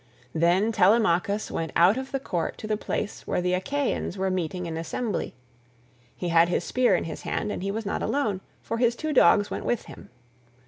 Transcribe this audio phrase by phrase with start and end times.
[0.31, 4.31] 157 Then Telemachus went out of the court to the place where the Achaeans were
[4.31, 5.35] meeting in assembly;
[6.15, 9.13] he had his spear in his hand, and he was not alone, for his two
[9.13, 10.09] dogs went with him.